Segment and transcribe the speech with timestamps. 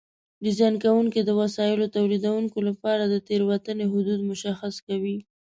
[0.45, 5.17] ډیزاین کوونکي د وسایلو تولیدوونکو لپاره د تېروتنې حدود مشخص کوي.